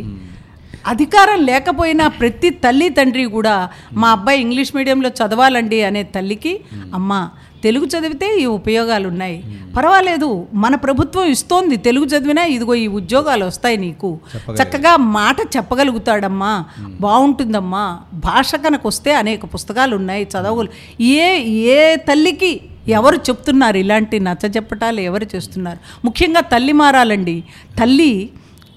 [0.88, 3.56] అధికారం లేకపోయినా ప్రతి తల్లి తండ్రి కూడా
[3.94, 6.54] మా అబ్బాయి ఇంగ్లీష్ మీడియంలో చదవాలండి అనే తల్లికి
[6.94, 7.30] అమ్మ
[7.64, 9.44] తెలుగు చదివితే ఈ ఉపయోగాలు ఉన్నాయి
[9.78, 14.20] పర్వాలేదు మన ప్రభుత్వం ఇస్తోంది తెలుగు చదివినా ఇదిగో ఈ ఉద్యోగాలు వస్తాయి నీకు.
[14.64, 16.66] చక్కగా మాట చెప్పగలుగుతాడమ్మా.
[17.00, 18.00] బాగుంటుందమ్మా.
[18.14, 20.70] భాష కనుక వస్తే అనేక పుస్తకాలు ఉన్నాయి చదవలు
[21.02, 25.78] ఏ ఏ తల్లికి ఎవరు చెప్తున్నారు ఇలాంటి నచ్చ చెప్పటాలు ఎవరు చేస్తున్నారు?
[26.06, 27.44] ముఖ్యంగా తల్లి మారాలండి.
[27.80, 28.30] తల్లి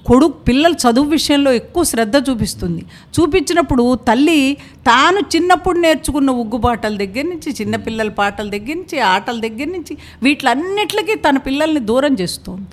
[0.06, 2.82] కొడుకు పిల్లల చదువు విషయంలో ఎక్కువ శ్రద్ధ చూపిస్తుంది.
[3.14, 9.68] చూపించినప్పుడు తల్లి తాను చిన్నప్పుడు నేర్చుకున్న ఉగ్గు పాటల దగ్గర నుంచి చిన్నపిల్లల పాటల దగ్గర నుంచి ఆటల దగ్గర
[9.76, 12.68] నుంచి వీటిలన్నిటికీ తన పిల్లల్ని దూరం చేస్తుంది.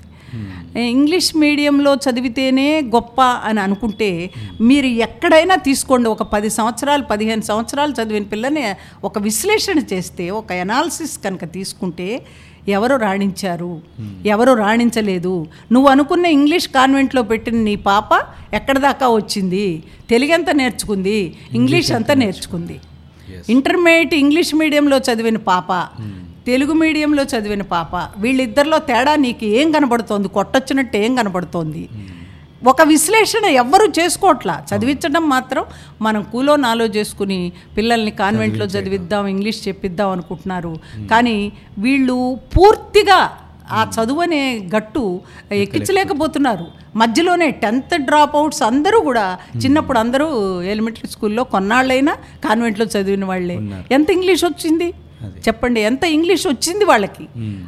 [0.76, 6.08] ఇంగ్లీష్ మీడియంలో చదివితేనే గొప్ప అని అనుకుంటే మీరు ఎక్కడైనా తీసుకోండి.
[6.08, 8.64] ఒక పది సంవత్సరాలు పదిహేను సంవత్సరాలు చదివిన పిల్లని
[9.04, 12.22] ఒక విశ్లేషణ చేస్తే ఒక ఎనాలిసిస్ కనుక తీసుకుంటే
[12.68, 13.80] ఎవరు రాణించారు?
[14.26, 15.46] ఎవరు రాణించలేదు?
[15.72, 18.08] నువ్వు అనుకున్న ఇంగ్లీష్ కాన్వెంట్లో పెట్టిన నీ పాప
[18.54, 19.82] ఎక్కడ దాకా వచ్చింది?
[20.10, 21.36] తెలుగు ఎంత నేర్చుకుంది?
[21.52, 22.80] ఇంగ్లీష్ అంతా నేర్చుకుంది?
[23.48, 25.72] ఇంటర్మీడియట్ ఇంగ్లీష్ మీడియంలో చదివిన పాప
[26.48, 30.28] తెలుగు మీడియంలో చదివిన పాప వీళ్ళిద్దరిలో తేడా నీకు ఏం కనబడుతోంది?
[30.36, 31.82] కొట్టొచ్చినట్టు ఏం కనబడుతోంది?
[32.70, 35.64] ఒక విశ్లేషణ ఎవ్వరూ చేసుకోవట్లా చదివించడం మాత్రం
[36.02, 37.38] మనం కూలో నాలో చేసుకుని
[37.76, 40.72] పిల్లల్ని కాన్వెంట్లో చదివిద్దాం ఇంగ్లీష్ చెప్పిద్దాం అనుకుంటున్నారు.
[41.10, 41.36] కానీ
[41.78, 42.16] వీళ్ళు
[42.56, 43.18] పూర్తిగా
[43.78, 44.42] ఆ చదువు అనే
[44.76, 45.02] గట్టు
[45.64, 46.66] ఎక్కించలేకపోతున్నారు.
[46.96, 49.26] మధ్యలోనే టెన్త్ డ్రాప్ అవుట్స్ అందరూ కూడా
[49.64, 50.28] చిన్నప్పుడు అందరూ
[50.74, 52.14] ఎలిమెంటరీ స్కూల్లో కొన్నాళ్ళైనా
[52.46, 53.58] కాన్వెంట్లో చదివిన వాళ్ళే.
[53.92, 54.88] ఎంత ఇంగ్లీష్ వచ్చింది?
[55.48, 57.24] చెప్పండి ఎంత ఇంగ్లీష్ వచ్చింది వాళ్ళకి?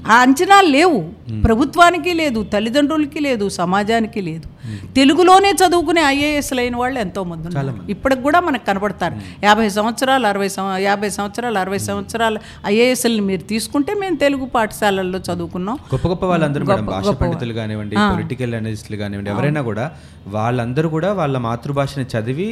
[0.07, 1.00] ఆ అంచనాలు లేవు.
[1.42, 4.49] ప్రభుత్వానికి లేదు తల్లిదండ్రులకి లేదు సమాజానికి లేదు.
[4.98, 7.74] తెలుగులోనే చదువుకునే ఐఏఎస్లు అయిన వాళ్ళు ఎంతో మంది ఉన్నారు.
[7.94, 9.16] ఇప్పటికి కూడా మనకు కనబడతారు.
[9.48, 12.40] యాభై సంవత్సరాలు అరవై సంవ యాభై సంవత్సరాలు అరవై సంవత్సరాలు
[12.72, 15.76] ఐఏఎస్ఎల్ని మీరు తీసుకుంటే మేము తెలుగు పాఠశాలల్లో చదువుకున్నాం.
[15.94, 19.86] గొప్ప గొప్ప వాళ్ళందరూ మేడం భాష పండితులు కానివ్వండి పొలిటికల్ అనలిస్టులు కానివ్వండి ఎవరైనా కూడా
[20.36, 22.50] వాళ్ళందరూ కూడా వాళ్ళ మాతృభాషని చదివి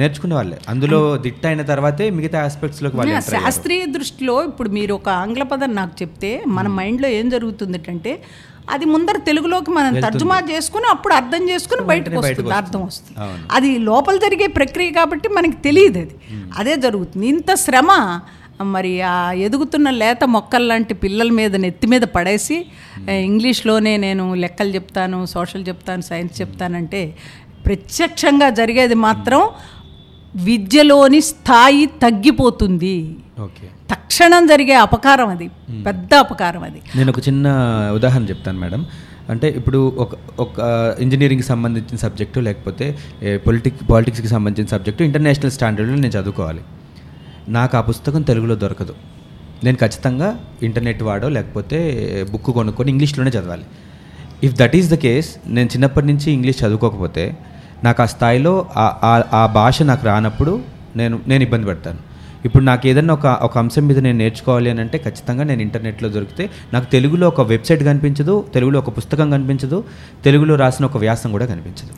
[0.00, 0.58] నేర్చుకునే వాళ్ళే.
[0.72, 3.30] అందులో దిట్ట అయిన తర్వాతే మిగతా ఆస్పెక్ట్స్ వాళ్ళు అయ్యారు.
[3.36, 8.12] శాస్త్రీయ దృష్టిలో ఇప్పుడు మీరు ఒక ఆంగ్ల పదం నాకు చెప్తే మన మైండ్లో ఏం జరుగుతుంది అంటే
[8.72, 13.16] అది ముందర తెలుగులోకి మనం తర్జుమా చేసుకుని అప్పుడు అర్థం చేసుకుని బయటకు వస్తుంది అర్థం వస్తుంది.
[13.50, 16.16] అది లోపల జరిగే ప్రక్రియ కాబట్టి మనకి తెలియదు అది.
[16.58, 17.24] అదే జరుగుతుంది.
[17.26, 17.90] ఇంత శ్రమ
[18.74, 22.56] మరి ఆ ఎదుగుతున్న లేత మొక్కల లాంటి పిల్లల మీద నెత్తి మీద పడేసి
[23.28, 27.00] ఇంగ్లీష్లోనే నేను లెక్కలు చెప్తాను సోషల్ చెప్తాను సైన్స్ చెప్తానంటే
[27.66, 29.40] ప్రత్యక్షంగా జరిగేది మాత్రం
[30.36, 33.16] విద్యలోని స్థాయి తగ్గిపోతుంది.
[33.40, 33.66] ఓకే.
[33.90, 35.50] తక్షణం జరిగే అపకారం అది.
[35.86, 36.82] పెద్ద అపకారం అది.
[36.96, 37.46] నేను ఒక చిన్న
[37.94, 38.86] ఉదాహరణ చెప్తాను మేడం.
[39.30, 40.60] అంటే ఇప్పుడు ఒక ఒక
[41.00, 42.98] ఇంజనీరింగ్కి సంబంధించిన సబ్జెక్టు లేకపోతే
[43.46, 46.60] పొలిటిక్ పాలిటిక్స్కి సంబంధించిన సబ్జెక్టు ఇంటర్నేషనల్ స్టాండర్డ్లో నేను చదువుకోవాలి.
[47.48, 48.94] నాకు ఆ పుస్తకం తెలుగులో దొరకదు.
[49.64, 53.62] నేను ఖచ్చితంగా ఇంటర్నెట్ వాడో లేకపోతే బుక్ కొనుక్కొని ఇంగ్లీష్లోనే చదవాలి.
[54.42, 57.36] If that is the case నేను చిన్నప్పటి నుంచి ఇంగ్లీష్ చదువుకోకపోతే
[57.84, 60.60] నాకు ఆ స్థాయిలో ఆ- ఆ- భాష నాకు రానప్పుడు
[60.96, 61.98] నేను నేను ఇబ్బంది పడతాను.
[62.44, 66.50] ఇప్పుడు నాకు ఏదైనా ఒక ఒక అంశం మీద నేను నేర్చుకోవాలి అని అంటే ఖచ్చితంగా నేను ఇంటర్నెట్లో దొరికితే
[66.72, 69.84] నాకు తెలుగులో ఒక వెబ్సైట్ కనిపించదు తెలుగులో ఒక పుస్తకం కనిపించదు
[70.24, 71.90] తెలుగులో రాసిన ఒక వ్యాసం కూడా కనిపించదు.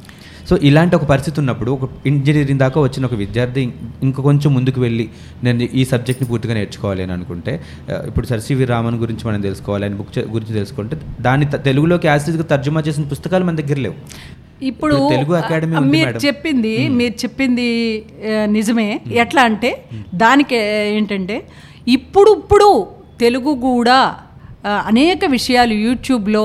[0.50, 5.08] సో ఇలాంటి ఒక పరిస్థితి ఉన్నప్పుడు ఒక ఇంజనీరింగ్ దాకా వచ్చిన ఒక విద్యార్థి ఇంక కొంచెం ముందుకు వెళ్ళి
[5.44, 7.60] నేను ఈ సబ్జెక్ట్ని పూర్తిగా నేర్చుకోవాలి అని అనుకుంటే
[8.06, 12.80] ఇప్పుడు సర్ సివి రామన్ గురించి మనం తెలుసుకోవాలి ఆయన బుక్ గురించి తెలుసుకుంటే దాన్ని తెలుగులోకి యాసిడ్గా తర్జుమా
[12.80, 13.94] చేసిన పుస్తకాలు మన దగ్గర లేవు.
[14.70, 16.18] ఇప్పుడు తెలుగు అకాడమీ మీరు.
[16.26, 17.68] చెప్పింది మీరు చెప్పింది
[18.56, 18.88] నిజమే.
[19.22, 19.70] ఎట్లా అంటే
[20.14, 20.56] దానికి
[20.96, 21.36] ఏంటంటే
[21.96, 22.68] ఇప్పుడు ఇప్పుడు
[23.20, 23.98] తెలుగు కూడా
[24.90, 26.44] అనేక విషయాలు యూట్యూబ్లో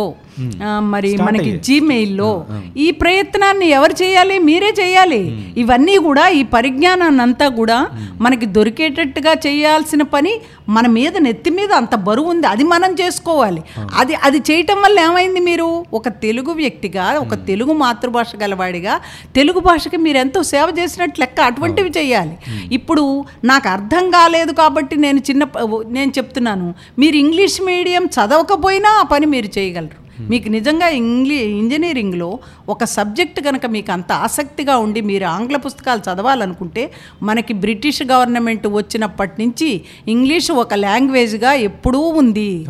[0.79, 2.45] మరి మనకి జీమెయిల్లో
[2.77, 4.39] ఈ ప్రయత్నాన్ని ఎవరు చేయాలి?
[4.39, 5.51] మీరే చేయాలి.
[5.57, 7.87] ఇవన్నీ కూడా ఈ పరిజ్ఞానాన్ని అంతా కూడా
[8.21, 10.33] మనకి దొరికేటట్టుగా చేయాల్సిన పని
[10.69, 12.47] మన మీద నెత్తి మీద అంత బరువు ఉంది.
[12.47, 13.63] అది మనం చేసుకోవాలి.
[13.95, 15.85] అది అది చేయటం వల్ల ఏమైంది మీరు?
[15.93, 18.99] ఒక తెలుగు వ్యక్తిగా ఒక తెలుగు మాతృభాష గలవాడిగా
[19.35, 22.37] తెలుగు భాషకి మీరు ఎంతో సేవ చేసినట్లు లెక్క అటువంటివి చేయాలి.
[22.71, 25.43] ఇప్పుడు నాకు అర్థం కాలేదు కాబట్టి నేను చిన్న
[25.89, 26.73] నేను చెప్తున్నాను.
[26.99, 30.06] మీరు ఇంగ్లీష్ మీడియం చదవకపోయినా ఆ పని మీరు చేయగలరు.
[30.19, 36.91] మీకు నిజంగా ఇంగ్లీ ఇంజనీరింగ్లో ఒక సబ్జెక్ట్ కనుక మీకు అంత ఆసక్తిగా ఉండి మీరు ఆంగ్ల పుస్తకాలు చదవాలనుకుంటే
[37.23, 42.65] మనకి బ్రిటిష్ గవర్నమెంట్ వచ్చినప్పటి నుంచి ఇంగ్లీష్ ఒక లాంగ్వేజ్గా ఎప్పుడూ ఉంది.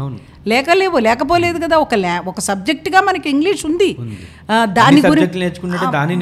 [0.47, 3.89] లేకలేవు లేకపోలేదు కదా ఒక లా ఒక సబ్జెక్టుగా మనకి ఇంగ్లీష్ ఉంది.
[4.63, 5.45] దాని గురించి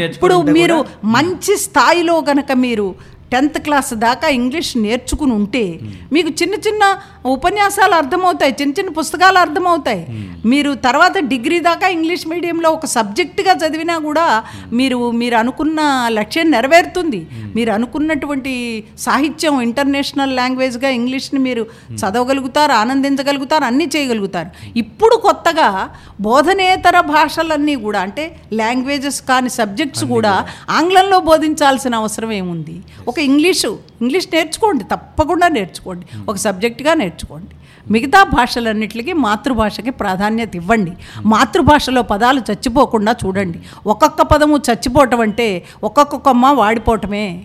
[0.09, 2.95] ఇప్పుడు మీరు మంచి స్థాయిలో గనక మీరు
[3.31, 5.79] టెన్త్ క్లాస్ దాకా ఇంగ్లీష్ నేర్చుకుని ఉంటే
[6.13, 6.83] మీకు చిన్న చిన్న
[7.25, 10.01] ఉపన్యాసాలు అర్థమవుతాయి చిన్న చిన్న పుస్తకాలు అర్థమవుతాయి.
[10.45, 17.27] మీరు తర్వాత డిగ్రీ దాకా ఇంగ్లీష్ మీడియంలో ఒక సబ్జెక్టుగా చదివినా కూడా మీరు మీరు అనుకున్న లక్ష్యం నెరవేరుతుంది.
[17.55, 24.49] మీరు అనుకున్నటువంటి సాహిత్యం ఇంటర్నేషనల్ లాంగ్వేజ్గా ఇంగ్లీష్ని మీరు చదవగలుగుతారు ఆనందించగలుగుతారు అన్నీ చేయగలుగుతారు.
[24.77, 25.89] ఇప్పుడు కొత్తగా
[26.21, 32.75] బోధనేతర భాషలన్నీ కూడా అంటే లాంగ్వేజెస్ కాని సబ్జెక్ట్స్ కూడా ఆంగ్లంలో బోధించాల్సిన అవసరం ఏముంది?
[33.15, 33.77] ఒక ఇంగ్లీషు.
[34.01, 36.05] ఇంగ్లీష్ నేర్చుకోండి తప్పకుండా నేర్చుకోండి.
[36.29, 37.55] ఒక సబ్జెక్ట్గా నేర్చుకోండి.
[37.91, 40.91] మిగతా భాషలన్నిటికీ మాతృభాషకి ప్రాధాన్యత ఇవ్వండి.
[41.25, 43.59] మాతృభాషలో పదాలు చచ్చిపోకుండా చూడండి.
[43.87, 47.43] ఒక్కొక్క పదము చచ్చిపోవటం అంటే ఒక్కొక్క కొమ్మ వాడిపోవటమే.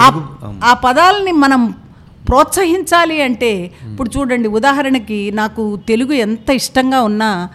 [0.00, 0.08] ఆ
[0.64, 1.74] ఆ పదాలని మనం
[2.28, 7.48] ప్రోత్సహించాలి అంటే ఇప్పుడు చూడండి ఉదాహరణకి నాకు తెలుగు ఎంత ఇష్టంగా ఉన్నా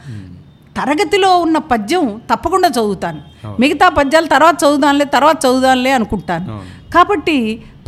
[0.77, 3.21] తరగతిలో ఉన్న పద్యం తప్పకుండా చదువుతాను.
[3.59, 6.76] మిగతా పద్యాలు తర్వాత చదువుదాంలే తర్వాత చదువుదాంలే అనుకుంటాను.
[6.97, 7.37] కాబట్టి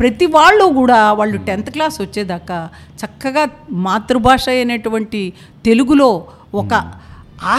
[0.00, 2.58] ప్రతి వాళ్ళు కూడా వాళ్ళు టెన్త్ క్లాస్ వచ్చేదాకా
[3.00, 3.44] చక్కగా
[3.86, 5.22] మాతృభాష అయినటువంటి
[5.64, 6.10] తెలుగులో
[6.54, 6.74] ఒక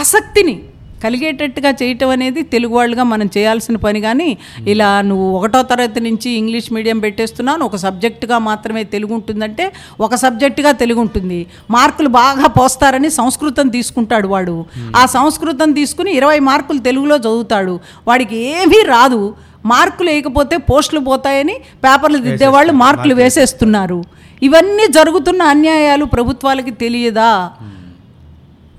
[0.00, 0.56] ఆసక్తిని
[1.04, 4.00] కలిగేటట్టుగా చేయటం అనేది తెలుగు వాళ్ళుగా మనం చేయాల్సిన పని.
[4.00, 4.28] కానీ
[4.68, 9.64] ఇలా నువ్వు ఒకటో తరగతి నుంచి ఇంగ్లీష్ మీడియం పెట్టేస్తున్నాను ఒక సబ్జెక్టుగా మాత్రమే తెలుగు ఉంటుందంటే
[10.00, 11.40] ఒక సబ్జెక్టుగా తెలుగు ఉంటుంది.
[11.70, 14.56] మార్కులు బాగా పోస్తారని సంస్కృతం తీసుకుంటాడు వాడు.
[14.96, 17.74] ఆ సంస్కృతం తీసుకుని ఇరవై మార్కులు తెలుగులో చదువుతాడు.
[18.08, 19.22] వాడికి ఏమీ రాదు.
[19.66, 24.04] మార్కులు వేయకపోతే పోస్టులు పోతాయని పేపర్లు దిద్దేవాళ్ళు మార్కులు వేసేస్తున్నారు.
[24.42, 27.50] ఇవన్నీ జరుగుతున్న అన్యాయాలు ప్రభుత్వాలకి తెలియదా?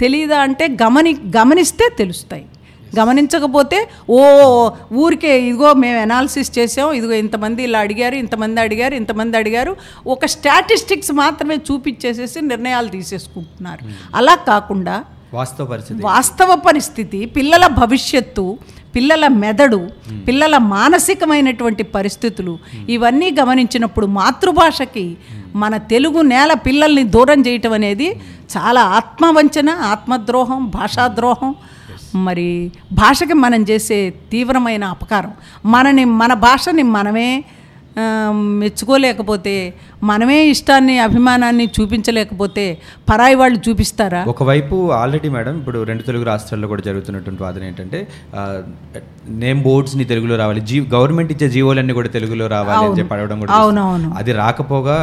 [0.01, 2.45] తెలియదా అంటే గమని గమనిస్తే తెలుస్తాయి.
[2.99, 4.17] గమనించకపోతే ఓ
[4.93, 9.75] ఊరికే ఇదిగో మేము అనాలిసిస్ చేసాం ఇదిగో ఇంతమంది ఇలా అడిగారు ఇంతమంది అడిగారు ఇంతమంది అడిగారు.
[10.07, 13.85] ఒక స్టాటిస్టిక్స్ మాత్రమే చూపించేసేసి నిర్ణయాలు తీసేసుకుంటున్నారు.
[14.15, 16.03] అలా కాకుండా వాస్తవ పరిస్థితి.
[16.03, 18.57] వాస్తవ పరిస్థితి పిల్లల భవిష్యత్తు
[18.95, 19.89] పిల్లల మెదడు
[20.27, 22.57] పిల్లల మానసికమైనటువంటి పరిస్థితులు
[22.89, 25.17] ఇవన్నీ గమనించినప్పుడు మాతృభాషకి
[25.55, 28.07] మన తెలుగు నేల పిల్లల్ని దూరం చేయటం అనేది
[28.57, 31.55] చాలా ఆత్మవంచన ఆత్మద్రోహం భాషాద్రోహం.
[32.15, 35.31] మరి భాషకి మనం చేసే తీవ్రమైన అపకారం.
[35.65, 37.43] మనని మన భాషని మనమే
[38.59, 39.53] మెచ్చుకోలేకపోతే
[40.03, 42.63] మనమే ఇష్టాన్ని అభిమానాన్ని చూపించలేకపోతే
[43.09, 44.21] పరాయి వాళ్ళు చూపిస్తారా?
[44.27, 47.99] ఒకవైపు ఆల్రెడీ మేడం ఇప్పుడు రెండు తెలుగు రాష్ట్రాల్లో కూడా జరుగుతున్నటువంటి వాదన ఏంటంటే
[49.39, 53.53] నేమ్ బోర్డ్స్ని తెలుగులో రావాలి జీ గవర్నమెంట్ ఇచ్చే జీవోలన్నీ కూడా తెలుగులో రావాలి అని చెప్పి అడగడం కూడా
[53.53, 54.09] అవునవును.
[54.17, 54.97] అది రాకపోగా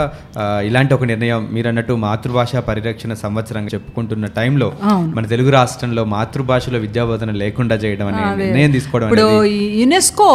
[0.64, 4.68] ఇలాంటి ఒక నిర్ణయం మీరు అన్నట్టు మాతృభాష పరిరక్షణ సంవత్సరంగా చెప్పుకుంటున్న టైంలో
[5.14, 9.28] మన తెలుగు రాష్ట్రంలో మాతృభాషలో విద్యాబోధన లేకుండా చేయడం అనే నిర్ణయం తీసుకోవడం ఇప్పుడు
[9.80, 10.30] యునెస్కో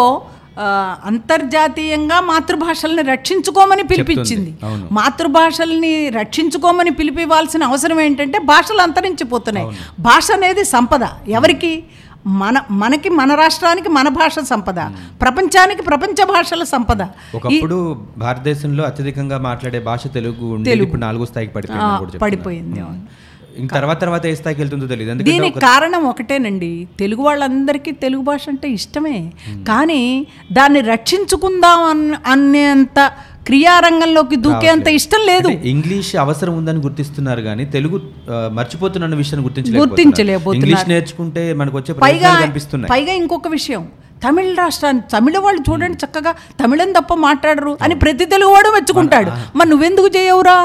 [1.05, 4.57] అంతర్జాతీయంగా మాతృభాషల్ని రక్షించుకోమని పిలిపించింది.
[4.91, 9.67] మాతృభాషల్ని రక్షించుకోమని పిలిపివ్వాల్సిన అవసరం ఏంటంటే భాషలు అంతరించిపోతున్నాయి.
[9.99, 11.03] భాష అనేది సంపద.
[11.27, 11.83] ఎవరికి?
[12.27, 14.79] మన మనకి మన రాష్ట్రానికి మన భాష సంపద.
[15.21, 17.01] ప్రపంచానికి ప్రపంచ భాషల సంపద.
[17.35, 22.17] ఒకప్పుడు భారతదేశంలో అత్యధికంగా మాట్లాడే భాష తెలుగు ఇప్పుడు నాలుగో స్థాయికి పడిపోయింది.
[22.17, 22.79] పడిపోయింది
[23.73, 26.87] తర్వాత తర్వాత ఏ స్థాయికి వెళ్తుందో తెలియదు దీనికి కారణం ఒకటేనండి.
[26.99, 29.17] తెలుగు వాళ్ళందరికీ తెలుగు భాష అంటే ఇష్టమే.
[29.67, 30.01] కానీ
[30.51, 32.99] దాన్ని రక్షించుకుందాం అన్న అనేంత
[33.47, 35.49] క్రియారంగంలోకి దూకేంత ఇష్టం లేదు.
[35.73, 37.97] ఇంగ్లీష్ అవసరం ఉందని గుర్తిస్తున్నారు కానీ తెలుగు
[38.51, 40.55] మర్చిపోతున్న విషయాన్ని గుర్తించలేకపోతున్నారు.
[40.55, 42.31] ఇంగ్లీష్ నేర్చుకుంటే మనకు వచ్చే పైగా
[42.93, 43.83] పైగా ఇంకొక విషయం.
[44.25, 49.31] తమిళ రాష్ట్రాన్ని తమిళ వాళ్ళు చూడండి చక్కగా తమిళం తప్ప మాట్లాడరు అని ప్రతి తెలుగు వాడు మెచ్చుకుంటాడు.
[49.57, 50.57] మరి నువ్వెందుకు చేయవురా?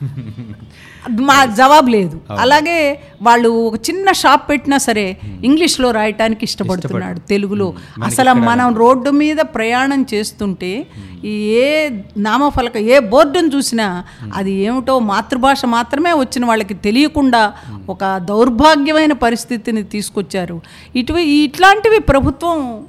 [1.10, 2.20] మా జవాబు లేదు.
[2.38, 7.74] అలాగే వాళ్ళు ఒక చిన్న షాప్ పెట్టినా సరే ఇంగ్లీష్లో రాయటానికి ఇష్టపడుతున్నాడు తెలుగులో.
[8.04, 10.86] అసలు మనం రోడ్డు మీద ప్రయాణం చేస్తుంటే
[11.24, 17.52] ఈ ఏ నామఫలక ఏ బోర్డును చూసినా అది ఏమిటో మాతృభాష మాత్రమే వచ్చిన వాళ్ళకి తెలియకుండా
[17.88, 20.60] ఒక దౌర్భాగ్యమైన పరిస్థితిని తీసుకొచ్చారు.
[20.96, 22.84] ఇటు ఇట్లాంటివి ప్రభుత్వం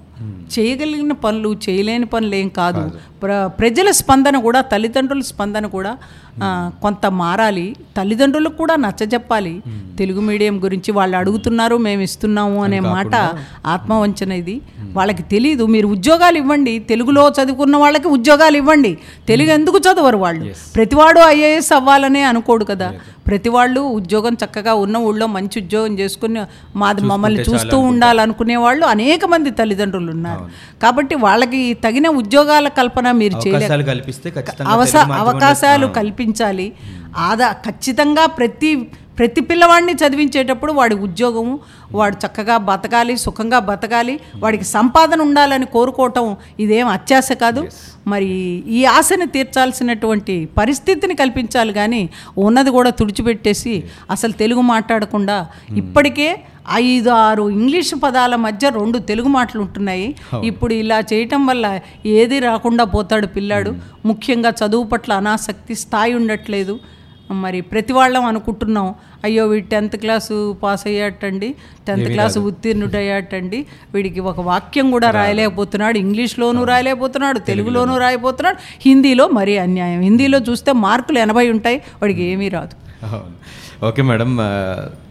[0.60, 2.92] చేయగలిగిన పనులు చేయలేని పనులు ఏం కాదు.
[3.22, 5.92] ప్ర ప్రజల స్పందన కూడా తల్లిదండ్రుల స్పందన కూడా
[6.84, 7.66] కొంత మారాలి.
[7.98, 9.54] తల్లిదండ్రులకు కూడా నచ్చజెప్పాలి
[10.00, 13.16] తెలుగు మీడియం గురించి వాళ్ళు అడుగుతున్నారు మేము ఇస్తున్నాము అనే మాట
[13.74, 14.56] ఆత్మవంచన ఇది.
[14.98, 16.74] వాళ్ళకి తెలియదు మీరు ఉద్యోగాలు ఇవ్వండి.
[16.92, 18.92] తెలుగులో చదువుకున్న వాళ్ళకి ఉద్యోగాలు ఇవ్వండి.
[19.30, 20.46] తెలుగు ఎందుకు చదవరు వాళ్ళు?
[20.76, 22.90] ప్రతివాడు ఐఏఎస్ అవ్వాలనే అనుకోడు కదా.
[23.28, 26.40] ప్రతి వాళ్ళు ఉద్యోగం చక్కగా ఉన్న ఊళ్ళో మంచి ఉద్యోగం చేసుకుని
[26.82, 30.46] మాది మమ్మల్ని చూస్తూ ఉండాలనుకునే వాళ్ళు అనేక మంది తల్లిదండ్రులు ఉన్నారు.
[30.84, 34.30] కాబట్టి వాళ్ళకి తగిన ఉద్యోగాల కల్పన మీరు చేయలేక అవకాశాలు కల్పిస్తే
[35.26, 36.68] అవకాశాలు కల్పించాలి.
[37.18, 41.60] ఆదా ఖచ్చితంగా ప్రతి ప్రతి పిల్లవాడిని చదివించేటప్పుడు వాడి ఉద్యోగము
[41.92, 47.68] వాడు చక్కగా బతకాలి సుఖంగా బతకాలి వాడికి సంపాదన ఉండాలని కోరుకోవటం ఇదేం అత్యాశ కాదు.
[48.08, 48.30] మరి
[48.68, 56.30] ఈ ఆశని తీర్చాల్సినటువంటి పరిస్థితిని కల్పించాలి కానీ ఉన్నది కూడా తుడిచిపెట్టేసి అసలు తెలుగు మాట్లాడకుండా ఇప్పటికే
[56.72, 60.16] ఐదు ఆరు ఇంగ్లీష్ పదాల మధ్య రెండు తెలుగు మాటలు ఉంటున్నాయి.
[60.44, 63.76] ఇప్పుడు ఇలా చేయటం వల్ల ఏది రాకుండా పోతాడు పిల్లాడు.
[64.06, 66.80] ముఖ్యంగా చదువు పట్ల అనాసక్తి స్థాయి ఉండట్లేదు.
[67.32, 68.96] మరి ప్రతి వాళ్ళం అనుకుంటున్నాం.
[69.24, 71.56] అయ్యో వీడు టెన్త్ క్లాసు పాస్ అయ్యాటండి
[71.88, 73.66] టెన్త్ క్లాసు ఉత్తీర్ణుడయ్యాటండి.
[73.94, 77.98] వీడికి ఒక వాక్యం కూడా రాయలేకపోతున్నాడు ఇంగ్లీష్లోనూ రాయలేకపోతున్నాడు తెలుగులోనూ.
[77.98, 78.58] రాయబోతున్నాడు.
[78.86, 80.02] హిందీలో మరీ అన్యాయం.
[80.02, 83.06] హిందీలో చూస్తే మార్కులు ఎనభై ఉంటాయి వాడికి ఏమీ రాదు.
[83.88, 84.32] ఓకే మేడం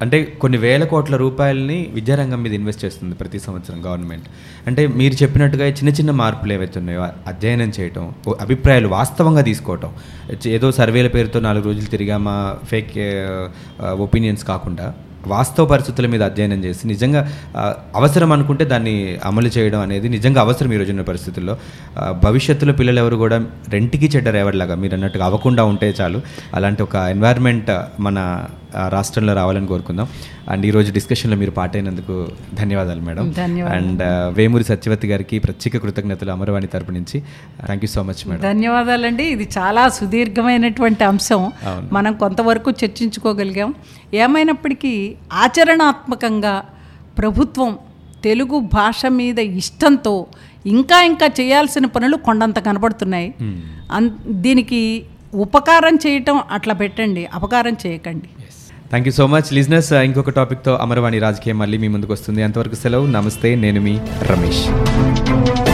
[0.02, 4.26] అంటే కొన్ని వేల కోట్ల రూపాయలని విద్యారంగం మీద ఇన్వెస్ట్ చేస్తుంది ప్రతి సంవత్సరం గవర్నమెంట్.
[4.66, 8.04] అంటే మీరు చెప్పినట్టుగా చిన్న చిన్న మార్పులు ఏవైతే ఉన్నాయో అధ్యయనం చేయటం
[8.40, 9.92] అభిప్రాయాలు వాస్తవంగా తీసుకోవటం
[10.56, 12.92] ఏదో సర్వేల పేరుతో నాలుగు రోజులు తిరిగా మా ఫేక్
[14.06, 14.88] ఒపీనియన్స్ కాకుండా
[15.26, 17.20] వాస్తవ పరిస్థితుల మీద అధ్యయనం చేసి నిజంగా
[17.94, 21.56] అవసరం అనుకుంటే దాన్ని అమలు చేయడం అనేది నిజంగా అవసరం ఈ రోజున్న పరిస్థితుల్లో.
[22.24, 26.22] భవిష్యత్తులో పిల్లలు ఎవరు కూడా రెంటికి చెడ్డ రేవడిలాగా మీరు అన్నట్టుగా అవ్వకుండా ఉంటే చాలు.
[26.54, 28.46] అలాంటి ఒక ఎన్వైర్న్మెంట్ మన
[28.88, 30.06] రాష్ట్రంలో రావాలని కోరుకుందాం.
[30.48, 33.34] అండ్ ఈరోజు డిస్కషన్లో మీరు పార్ట్ అయినందుకు ధన్యవాదాలు మేడం.
[33.64, 34.02] అండ్
[34.36, 37.22] వేమూరి సత్యవతి గారికి ప్రత్యేక కృతజ్ఞతలు అమరవాణి తరపు నుంచి.
[37.64, 38.42] Thank you so much madam.
[38.42, 39.24] ధన్యవాదాలండి.
[39.24, 41.52] ఇది చాలా సుదీర్ఘమైనటువంటి అంశం.
[41.92, 43.74] మనం కొంతవరకు చర్చించుకోగలిగాం.
[44.14, 46.62] ఏమైనప్పటికీ ఆచరణాత్మకంగా
[47.18, 47.78] ప్రభుత్వం
[48.24, 50.26] తెలుగు భాష మీద ఇష్టంతో
[50.66, 53.34] ఇంకా ఇంకా చేయాల్సిన పనులు కొండంత కనబడుతున్నాయి.
[53.92, 55.04] అన్ దీనికి
[55.34, 57.26] ఉపకారం చేయటం అట్లా పెట్టండి.
[57.26, 58.28] అపకారం చేయకండి.
[58.88, 62.42] థ్యాంక్ యూ సో మచ్ లిజినెస్ ఇంకొక టాపిక్తో అమరవాణి రాజకీయం మళ్ళీ మీ ముందుకు వస్తుంది.
[62.42, 63.06] అంతవరకు సెలవు.
[63.06, 63.54] నమస్తే.
[63.54, 65.67] నేను మీ రమేష్.